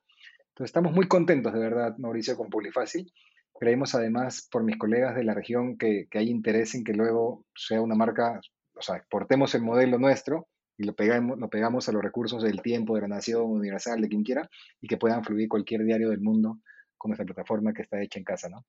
[0.48, 3.12] Entonces estamos muy contentos de verdad, Mauricio, con Publifácil
[3.58, 7.80] Creemos además por mis colegas de la región que, hay interés en que luego sea
[7.80, 8.40] una marca,
[8.74, 12.62] o sea, exportemos el modelo nuestro y lo pegamos, lo pegamos a los recursos del
[12.62, 14.48] tiempo, de la nación, universal, de quien quiera,
[14.80, 16.60] y que puedan fluir cualquier diario del mundo
[16.96, 18.64] con nuestra plataforma que está hecha en casa, ¿no?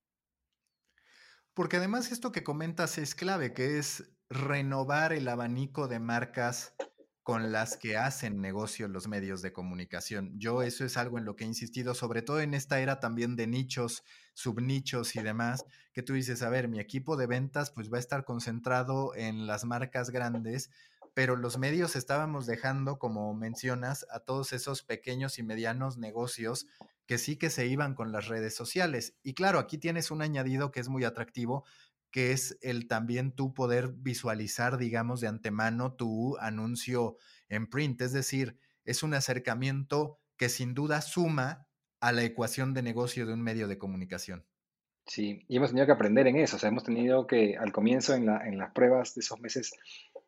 [1.53, 6.75] Porque además esto que comentas es clave, que es renovar el abanico de marcas
[7.23, 10.31] con las que hacen negocio los medios de comunicación.
[10.39, 13.35] Yo eso es algo en lo que he insistido, sobre todo en esta era también
[13.35, 17.91] de nichos, subnichos y demás, que tú dices, a ver, mi equipo de ventas pues
[17.91, 20.69] va a estar concentrado en las marcas grandes,
[21.17, 26.67] pero los medios estábamos dejando, como mencionas, a todos esos pequeños y medianos negocios
[27.07, 29.15] que sí que se iban con las redes sociales.
[29.23, 31.65] Y claro, aquí tienes un añadido que es muy atractivo,
[32.11, 37.17] que es el también tú poder visualizar, digamos, de antemano tu anuncio
[37.49, 37.99] en print.
[38.01, 41.67] Es decir, es un acercamiento que sin duda suma
[41.99, 44.45] a la ecuación de negocio de un medio de comunicación.
[45.07, 46.57] Sí, y hemos tenido que aprender en eso.
[46.57, 49.71] O sea, hemos tenido que, al comienzo, en, las pruebas de esos meses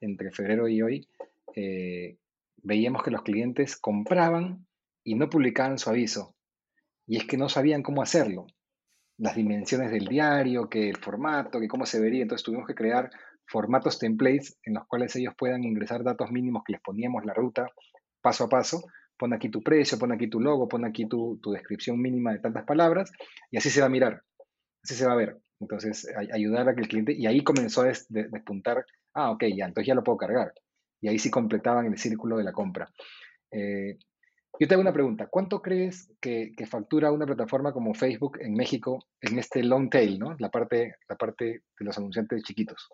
[0.02, 1.08] entre febrero y hoy,
[1.56, 2.18] eh,
[2.64, 4.66] veíamos que los clientes compraban
[5.04, 6.36] y no publicaban su aviso.
[7.08, 8.48] Y es que no sabían cómo hacerlo
[9.20, 12.22] las dimensiones del diario, que el formato, que cómo se vería.
[12.22, 13.10] Entonces tuvimos que crear
[13.46, 17.68] formatos templates en los cuales ellos puedan ingresar datos mínimos que les poníamos la ruta
[18.22, 18.84] paso a paso.
[19.18, 22.64] Pon aquí tu precio, pon aquí tu logo, pon aquí tu, descripción mínima de tantas
[22.64, 23.12] palabras
[23.52, 24.24] y así se va a mirar,
[24.82, 25.38] así se va a ver.
[25.60, 28.86] Entonces, ayudar a que el cliente, y ahí comenzó a despuntar,
[29.26, 30.54] ah, ok, ya, entonces ya lo puedo cargar.
[31.02, 32.92] Y ahí sí completaban el círculo de la compra.
[33.52, 33.98] Eh,
[34.60, 35.28] yo te hago una pregunta.
[35.28, 40.36] ¿Cuánto crees que, factura una plataforma como Facebook en México en este long tail, ¿no?
[40.40, 42.90] La parte, la parte de los anunciantes chiquitos.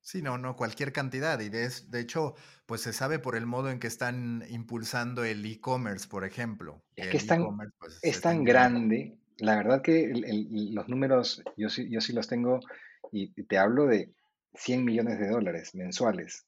[0.00, 1.38] Sí, no, no, cualquier cantidad.
[1.40, 2.34] Y de, de hecho,
[2.66, 6.82] pues se sabe por el modo en que están impulsando el e-commerce, por ejemplo.
[6.96, 7.44] Es que es tan,
[7.78, 9.16] pues, es tan grande.
[9.38, 10.12] La verdad que
[10.72, 12.60] los números, yo sí, yo sí los tengo
[13.12, 14.10] y te hablo de
[14.56, 16.46] 100 millones de dólares mensuales.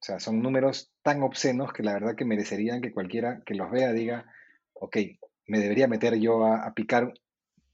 [0.00, 3.70] O sea, son números tan obscenos que la verdad que merecerían que cualquiera que los
[3.70, 4.26] vea diga,
[4.74, 4.96] ok,
[5.46, 7.14] me debería meter yo a, picar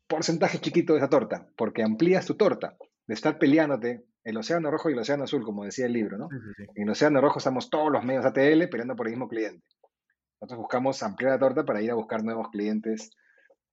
[0.07, 4.89] porcentaje chiquito de esa torta, porque amplías tu torta de estar peleándote el océano rojo
[4.89, 6.29] y el océano azul, como decía el libro, ¿no?
[6.75, 9.65] En el océano rojo estamos todos los medios ATL peleando por el mismo cliente.
[10.41, 13.11] Nosotros buscamos ampliar la torta para ir a buscar nuevos clientes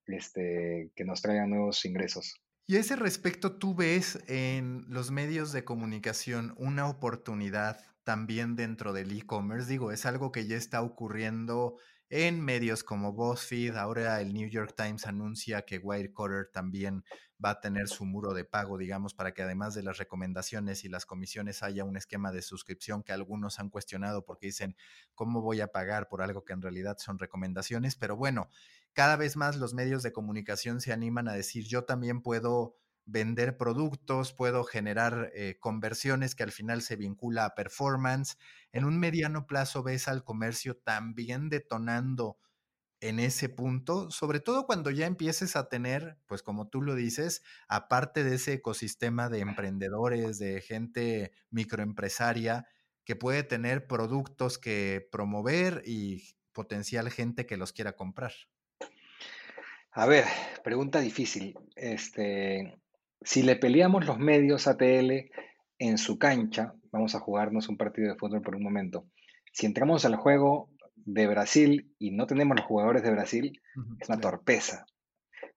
[0.05, 2.41] este, que nos traigan nuevos ingresos.
[2.69, 7.79] Y a ese respecto, ¿tú ves en los medios de comunicación una oportunidad
[8.09, 9.69] también dentro del e-commerce.
[9.69, 11.77] Digo, es algo que ya está ocurriendo
[12.09, 13.75] en medios como BuzzFeed.
[13.75, 17.03] Ahora el New York Times anuncia que Wirecutter también
[17.43, 20.89] va a tener su muro de pago, digamos, para que además de las recomendaciones y
[20.89, 24.75] las comisiones haya un esquema de suscripción que algunos han cuestionado porque dicen,
[25.13, 27.95] ¿cómo voy a pagar por algo que en realidad son recomendaciones?
[27.95, 28.49] Pero bueno,
[28.93, 32.75] cada vez más los medios de comunicación se animan a decir, yo también puedo
[33.05, 38.37] vender productos, puedo generar eh, conversiones que al final se vincula a performance.
[38.71, 42.37] En un mediano plazo ves al comercio también detonando
[43.01, 47.43] en ese punto, sobre todo cuando ya empieces a tener, pues como tú lo dices,
[47.69, 52.67] aparte de ese ecosistema de emprendedores, de gente microempresaria,
[53.05, 58.33] que puede tener productos que promover y potencial gente que los quiera comprar.
[59.99, 60.23] A ver,
[60.63, 61.59] pregunta difícil.
[61.75, 62.79] Este,
[63.19, 65.29] si le peleamos los medios ATL
[65.77, 69.09] en su cancha, vamos a jugarnos un partido de fútbol por un momento.
[69.51, 73.61] Si entramos al juego de Brasil y no tenemos los jugadores de Brasil,
[73.99, 74.85] es una torpeza.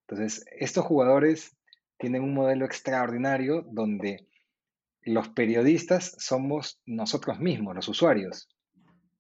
[0.00, 1.56] Entonces, estos jugadores
[1.96, 4.26] tienen un modelo extraordinario donde
[5.02, 8.48] los periodistas somos nosotros mismos, los usuarios.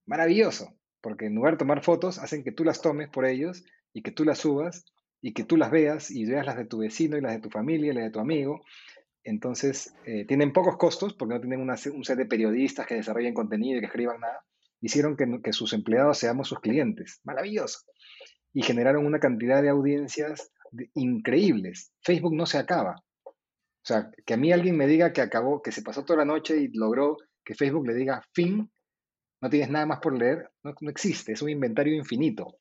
[0.04, 4.02] Maravilloso, porque en lugar de tomar fotos, hacen que tú las tomes por ellos y
[4.02, 4.84] que tú las subas
[5.22, 7.48] y que tú las veas y veas las de tu vecino y las de tu
[7.48, 8.60] familia y las de tu amigo.
[9.22, 13.78] Entonces, eh, tienen pocos costos porque no tienen un set de periodistas que desarrollen contenido
[13.78, 14.44] y que escriban nada.
[14.80, 17.20] Hicieron que, sus empleados seamos sus clientes.
[17.22, 17.78] Maravilloso.
[18.52, 20.52] Y generaron una cantidad de audiencias
[20.94, 21.92] increíbles.
[22.02, 22.96] Facebook no se acaba.
[23.24, 26.24] O sea, que a mí alguien me diga que acabó, que se pasó toda la
[26.24, 28.70] noche y logró que Facebook le diga fin,
[29.40, 32.58] no tienes nada más por leer, no existe, es un inventario infinito.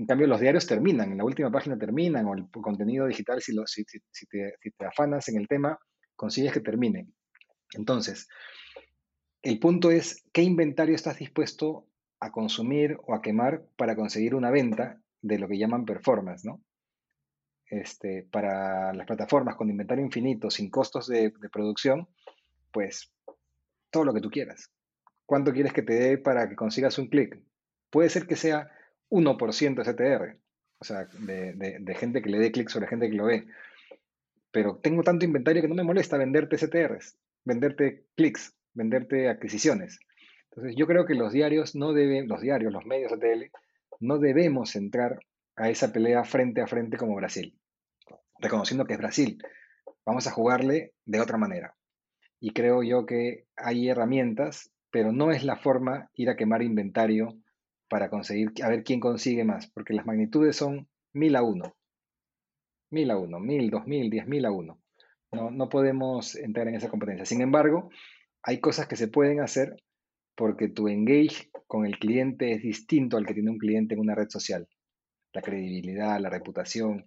[0.00, 3.54] En cambio, los diarios terminan, en la última página terminan, o el contenido digital, si,
[3.84, 5.78] te, afanas en el tema,
[6.16, 7.06] consigues que termine.
[7.74, 8.26] Entonces,
[9.42, 11.86] el punto es, ¿qué inventario estás dispuesto
[12.18, 16.62] a consumir o a quemar para conseguir una venta de lo que llaman performance, ¿no?
[17.66, 22.08] Este, para las plataformas con inventario infinito, sin costos de, de producción,
[22.72, 23.12] pues
[23.90, 24.70] todo lo que tú quieras.
[25.26, 27.38] ¿Cuánto quieres que te dé para que consigas un clic?
[27.90, 28.70] Puede ser que sea
[29.10, 30.38] 1% STR.
[30.78, 33.46] o sea, de, gente que le dé clic sobre gente que lo ve.
[34.50, 40.00] Pero tengo tanto inventario que no me molesta venderte CTRs, venderte clics, venderte adquisiciones.
[40.50, 43.52] Entonces, yo creo que los diarios no deben, los diarios, los medios tele,
[44.00, 45.20] no debemos entrar
[45.56, 47.56] a esa pelea frente a frente como Brasil,
[48.40, 49.38] reconociendo que es Brasil.
[50.04, 51.76] Vamos a jugarle de otra manera.
[52.40, 57.38] Y creo yo que hay herramientas, pero no es la forma ir a quemar inventario
[57.90, 61.76] para conseguir, a ver quién consigue más, porque las magnitudes son mil a uno.
[62.90, 64.80] Mil a uno, mil, dos mil, diez mil a uno.
[65.32, 67.26] No, no podemos entrar en esa competencia.
[67.26, 67.90] Sin embargo,
[68.42, 69.76] hay cosas que se pueden hacer
[70.36, 74.14] porque tu engage con el cliente es distinto al que tiene un cliente en una
[74.14, 74.68] red social.
[75.32, 77.04] La credibilidad, la reputación.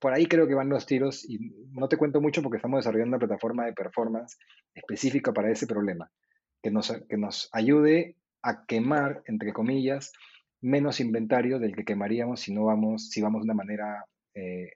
[0.00, 1.38] por ahí creo que van los tiros y
[1.72, 4.38] no te cuento mucho porque estamos desarrollando una plataforma de performance
[4.74, 6.10] específica para ese problema,
[6.62, 10.12] que nos, que nos ayude a quemar, entre comillas,
[10.60, 14.70] menos inventario del que quemaríamos si no vamos, si vamos de una manera eh,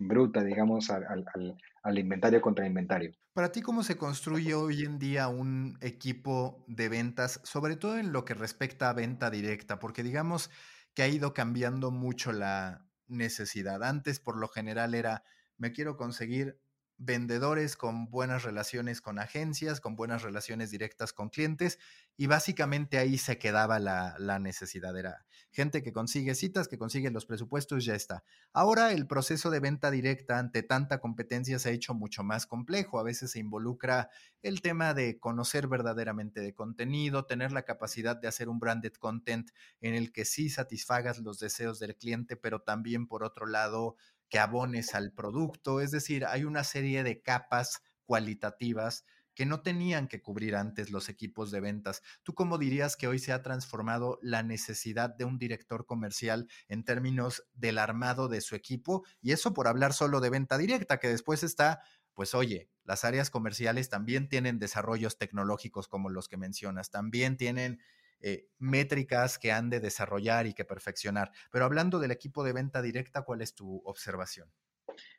[0.00, 3.12] bruta, digamos, al, inventario contra inventario.
[3.32, 8.12] Para ti, ¿cómo se construye hoy en día un equipo de ventas, sobre todo en
[8.12, 9.78] lo que respecta a venta directa?
[9.78, 10.50] Porque digamos
[10.94, 13.82] que ha ido cambiando mucho la necesidad.
[13.84, 15.22] Antes, por lo general, era,
[15.58, 16.58] me quiero conseguir
[17.00, 21.78] vendedores con buenas relaciones con agencias, con buenas relaciones directas con clientes
[22.18, 24.94] y básicamente ahí se quedaba la, necesidad.
[24.96, 28.22] Era gente que consigue citas, que consigue los presupuestos, ya está.
[28.52, 32.98] Ahora el proceso de venta directa ante tanta competencia se ha hecho mucho más complejo.
[32.98, 34.10] A veces se involucra
[34.42, 39.50] el tema de conocer verdaderamente de contenido, tener la capacidad de hacer un branded content
[39.80, 43.96] en el que sí satisfagas los deseos del cliente, pero también por otro lado
[44.30, 45.80] que abones al producto.
[45.80, 51.08] Es decir, hay una serie de capas cualitativas que no tenían que cubrir antes los
[51.08, 52.02] equipos de ventas.
[52.22, 56.84] ¿Tú cómo dirías que hoy se ha transformado la necesidad de un director comercial en
[56.84, 59.04] términos del armado de su equipo?
[59.20, 61.80] Y eso por hablar solo de venta directa, que después está,
[62.14, 67.80] pues oye, las áreas comerciales también tienen desarrollos tecnológicos como los que mencionas, también tienen
[68.20, 71.30] eh, métricas que han de desarrollar y que perfeccionar.
[71.50, 74.48] Pero hablando del equipo de venta directa, ¿cuál es tu observación?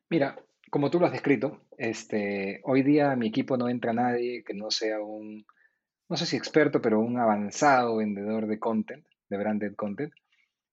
[0.10, 0.38] Mira,
[0.70, 4.72] como tú lo has descrito, este, hoy día mi equipo no entra nadie que no
[4.72, 5.46] sea un,
[6.10, 10.14] no sé si experto, pero un avanzado vendedor de content, de branded content,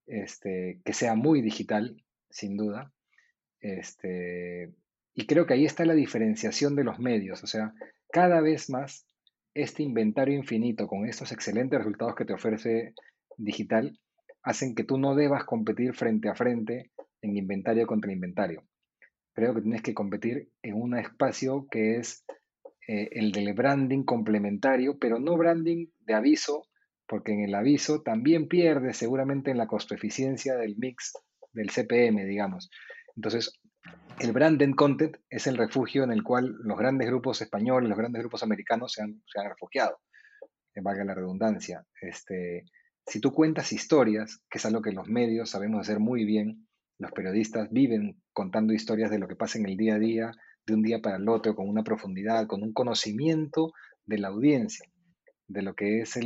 [0.07, 2.93] este, que sea muy digital, sin duda.
[3.61, 4.73] Este,
[5.14, 7.43] y creo que ahí está la diferenciación de los medios.
[7.43, 7.73] O sea,
[8.11, 9.07] cada vez más
[9.55, 12.95] este inventario infinito con estos excelentes resultados que te ofrece
[13.37, 13.99] digital
[14.43, 16.91] hacen que tú no debas competir frente a frente
[17.23, 18.65] en inventario contra inventario.
[19.35, 22.25] Creo que tienes que competir en un espacio que es
[22.87, 26.67] eh, el del branding complementario, pero no branding de aviso,
[27.07, 31.13] porque en el aviso también pierdes seguramente en la costo eficiencia del mix
[31.53, 32.71] del CPM, digamos.
[33.17, 33.53] Entonces,
[34.20, 38.20] el branded content es el refugio en el cual los grandes grupos españoles, los grandes
[38.20, 40.01] grupos americanos se han, refugiado,
[40.74, 41.87] que valga la redundancia.
[42.01, 42.64] Este,
[43.07, 46.66] si tú cuentas historias, que es algo que los medios sabemos hacer muy bien,
[46.98, 50.33] los periodistas viven contando historias de lo que pasa en el día a día,
[50.66, 53.72] de un día para el otro, con una profundidad, con un conocimiento
[54.05, 54.85] de la audiencia,
[55.46, 56.18] de lo que es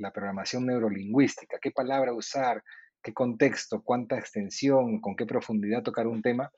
[0.00, 2.64] la programación neurolingüística, qué palabra usar,
[3.00, 6.50] qué contexto, cuánta extensión, con qué profundidad tocar un tema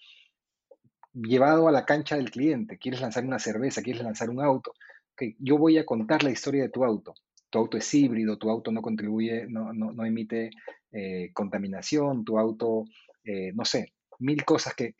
[1.14, 2.78] llevado a la cancha del cliente.
[2.78, 4.72] Quieres lanzar una cerveza, quieres lanzar un auto.
[5.16, 7.14] que yo voy a contar la historia de tu auto.
[7.50, 10.50] Tu auto es híbrido, tu auto no contribuye, no, no, emite
[10.90, 12.84] eh, contaminación, tu auto,
[13.24, 14.94] eh, no sé, mil cosas que,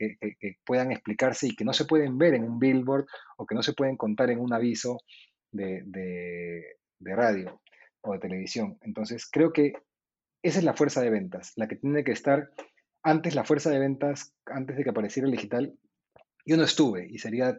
[0.64, 3.06] puedan explicarse y que no se pueden ver en un billboard
[3.38, 4.98] o que no se pueden contar en un aviso
[5.50, 7.62] de, de radio
[8.02, 8.78] o de televisión.
[8.82, 9.72] Entonces, creo que
[10.42, 12.50] esa es la fuerza de ventas, la que tiene que estar
[13.02, 15.74] antes la fuerza de ventas, antes de que apareciera el digital,
[16.44, 17.58] yo no estuve y sería,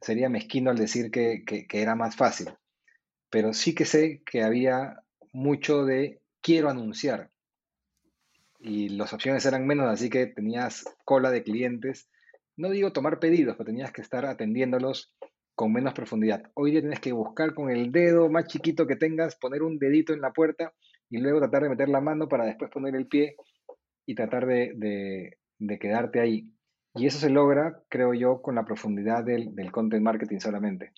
[0.00, 2.48] sería mezquino al decir que, era más fácil,
[3.30, 5.02] pero sí que sé que había
[5.32, 7.30] mucho de quiero anunciar
[8.58, 12.10] y las opciones eran menos, así que tenías cola de clientes.
[12.56, 15.14] No digo tomar pedidos, pero tenías que estar atendiéndolos
[15.54, 16.42] con menos profundidad.
[16.52, 20.12] Hoy día tienes que buscar con el dedo más chiquito que tengas, poner un dedito
[20.12, 20.74] en la puerta
[21.08, 23.36] y luego tratar de meter la mano para después poner el pie
[24.04, 25.38] y tratar de
[25.80, 26.50] quedarte ahí.
[26.94, 30.92] Y eso se logra, creo yo, con la profundidad del, content marketing solamente.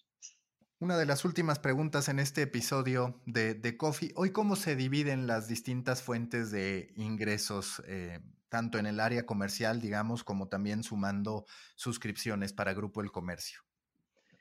[0.78, 4.12] Una de las últimas preguntas en este episodio de, de Coffee.
[4.16, 9.80] Hoy, ¿cómo se dividen las distintas fuentes de ingresos, eh, tanto en el área comercial,
[9.80, 11.45] digamos, como también sumando
[11.76, 13.61] suscripciones para Grupo El Comercio?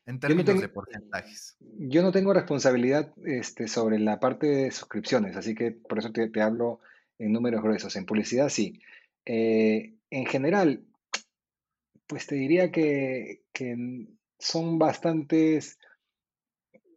[0.05, 1.57] En términos de porcentajes.
[1.59, 6.27] Yo no tengo responsabilidad este, sobre la parte de suscripciones, así que por eso te,
[6.29, 6.79] te hablo
[7.19, 7.95] en números gruesos.
[7.95, 8.81] En publicidad sí.
[9.25, 10.83] Eh, en general,
[12.11, 13.45] pues te diría que,
[14.37, 15.79] son bastantes,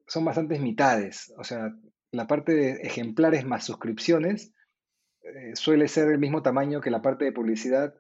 [0.09, 1.33] son bastantes mitades.
[1.39, 1.73] O sea,
[2.11, 4.53] la parte de ejemplares más suscripciones
[5.23, 7.95] eh, suele ser el mismo tamaño que la parte de publicidad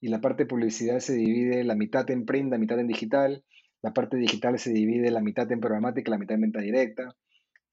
[0.00, 3.44] y la parte de publicidad se divide la mitad en print, la mitad en digital,
[3.82, 7.16] la parte digital se divide la mitad en programática, la mitad en venta directa.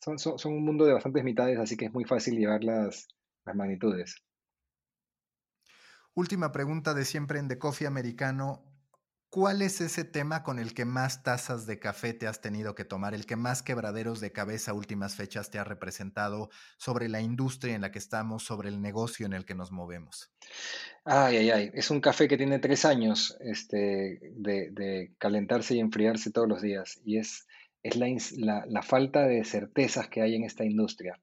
[0.02, 3.10] Son, son, un mundo de bastantes mitades, así que es muy fácil llevar las,
[3.45, 4.16] las magnitudes.
[6.16, 8.66] Última pregunta de siempre en The Coffee Americano.
[9.38, 12.86] ¿Cuál es ese tema con el que más tazas de café te has tenido que
[12.86, 17.76] tomar, el que más quebraderos de cabeza últimas fechas te ha representado sobre la industria
[17.76, 20.32] en la que estamos, sobre el negocio en el que nos movemos?
[21.06, 21.72] Ay, ay, ay.
[21.76, 27.00] Es un café que tiene tres años este, de, calentarse y enfriarse todos los días.
[27.06, 27.46] Y es,
[27.84, 31.22] es la, la, falta de certezas que hay en esta industria,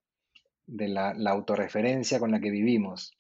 [0.67, 3.19] de la, la autorreferencia con la que vivimos.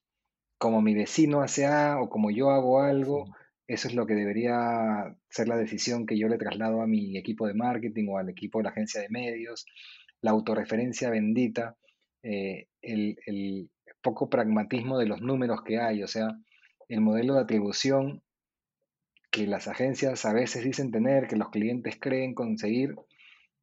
[0.56, 3.26] Como mi vecino hace A o como yo hago algo
[3.66, 7.46] eso es lo que debería ser la decisión que yo le traslado a mi equipo
[7.46, 9.64] de marketing o al equipo de la agencia de medios,
[10.20, 11.76] la autorreferencia bendita,
[12.22, 13.70] eh, el,
[14.02, 16.28] poco pragmatismo de los números que hay, o sea,
[16.88, 18.22] el modelo de atribución
[19.30, 22.96] que las agencias a veces dicen tener, que los clientes creen conseguir,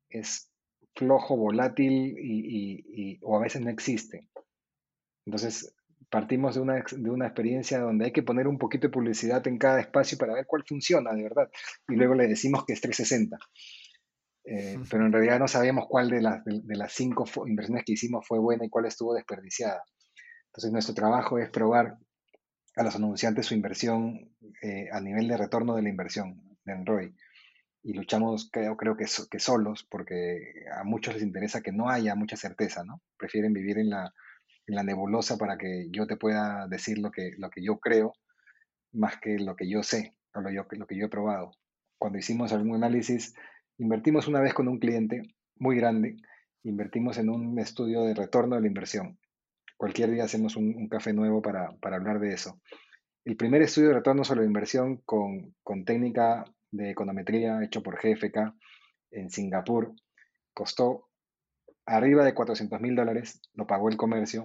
[0.10, 0.52] es
[0.96, 4.28] flojo, volátil y, o a veces no existe.
[5.26, 5.76] Entonces,
[6.12, 9.58] partimos de una, de una experiencia donde hay que poner un poquito de publicidad en
[9.58, 11.50] cada espacio para ver cuál funciona de verdad.
[11.88, 13.38] Y luego le decimos que es 360.
[14.44, 18.28] Eh, pero en realidad no sabemos cuál de las, de, las cinco inversiones que hicimos
[18.28, 19.84] fue buena y cuál estuvo desperdiciada.
[20.48, 21.98] Entonces nuestro trabajo es probar
[22.76, 27.12] a los anunciantes su inversión eh, a nivel de retorno de la inversión, de Android.
[27.84, 32.16] Y luchamos, creo, creo que, que solos, porque a muchos les interesa que no haya
[32.16, 33.02] mucha certeza, ¿no?
[33.18, 34.14] Prefieren vivir en la,
[34.68, 38.14] en la nebulosa para que yo te pueda decir lo que, lo que yo creo
[38.94, 41.52] más que lo que yo sé o lo, lo que yo he probado.
[41.98, 43.36] Cuando hicimos algún análisis,
[43.78, 45.22] invertimos una vez con un cliente
[45.56, 46.18] muy grande,
[46.64, 49.20] invertimos en un estudio de retorno de la inversión.
[49.78, 52.62] Cualquier día hacemos un, café nuevo para, para, hablar de eso.
[53.26, 57.96] El primer estudio de retorno sobre la inversión con, con técnica de econometría hecho por
[57.96, 58.54] GFK
[59.12, 59.94] en Singapur
[60.54, 61.11] costó
[61.86, 64.44] arriba de 400 mil dólares, lo pagó el comercio,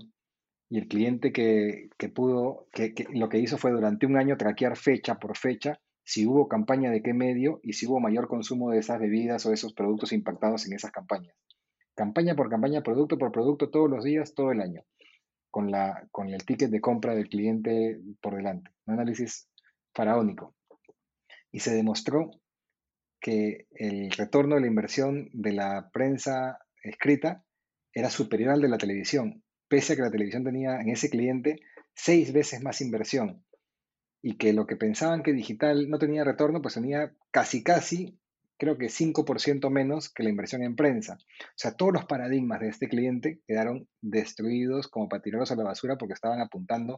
[0.68, 5.16] y el cliente que, pudo, que, lo que hizo fue durante un año traquear fecha
[5.16, 9.00] por fecha si hubo campaña de qué medio y si hubo mayor consumo de esas
[9.00, 11.34] bebidas o esos productos impactados en esas campañas.
[11.94, 14.82] Campaña por campaña, producto por producto, todos los días, todo el año,
[15.50, 18.70] con, la, con el ticket de compra del cliente por delante.
[18.86, 19.48] Un análisis
[19.94, 20.54] faraónico.
[21.50, 22.30] Y se demostró
[23.20, 26.58] que el retorno de la inversión de la prensa
[26.88, 27.44] escrita
[27.92, 31.60] era superior al de la televisión, pese a que la televisión tenía en ese cliente
[31.94, 33.44] seis veces más inversión
[34.22, 38.18] y que lo que pensaban que digital no tenía retorno, pues tenía casi, casi,
[38.58, 41.18] creo que 5% menos que la inversión en prensa.
[41.20, 45.64] O sea, todos los paradigmas de este cliente quedaron destruidos como para tirarlos a la
[45.64, 46.96] basura porque estaban apuntando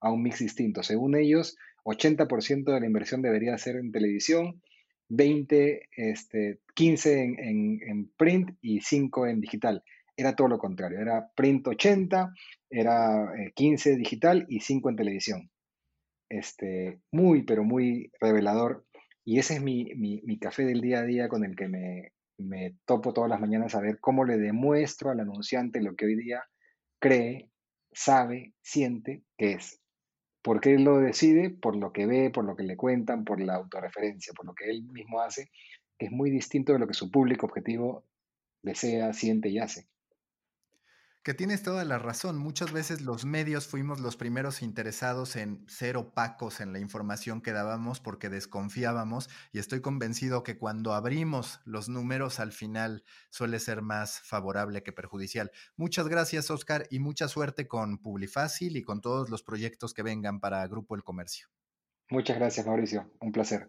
[0.00, 0.82] a un mix distinto.
[0.82, 4.62] Según ellos, 80% de la inversión debería ser en televisión,
[5.08, 9.82] 20, este, 15 en, en, print y 5 en digital.
[10.16, 12.32] Era todo lo contrario, era print 80,
[12.70, 15.50] era 15 eh, digital y 5 en televisión.
[16.28, 18.84] Este, muy, pero muy revelador.
[19.24, 22.12] Y ese es mi, mi, mi café del día a día con el que me,
[22.38, 26.16] me topo todas las mañanas a ver cómo le demuestro al anunciante lo que hoy
[26.16, 26.42] día
[26.98, 27.50] cree,
[27.92, 29.80] sabe, siente que es.
[30.46, 31.50] ¿Por qué él lo decide?
[31.50, 34.70] Por lo que ve, por lo que le cuentan, por la autorreferencia, por lo que
[34.70, 35.50] él mismo hace,
[35.98, 38.04] que es muy distinto de lo que su público objetivo
[38.62, 39.88] desea, siente y hace.
[41.26, 42.38] Que tienes toda la razón.
[42.38, 47.50] Muchas veces los medios fuimos los primeros interesados en ser opacos en la información que
[47.50, 53.82] dábamos porque desconfiábamos y estoy convencido que cuando abrimos los números al final suele ser
[53.82, 55.50] más favorable que perjudicial.
[55.74, 60.38] Muchas gracias Oscar y mucha suerte con Publifácil y con todos los proyectos que vengan
[60.38, 61.48] para Grupo El Comercio.
[62.08, 63.68] Muchas gracias Mauricio, un placer.